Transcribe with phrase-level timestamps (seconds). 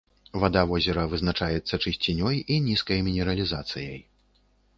[0.43, 4.01] Вада возера вызначаецца чысцінёй і нізкай мінералізацыяй.